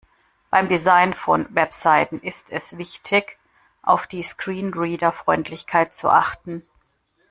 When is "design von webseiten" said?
0.67-2.21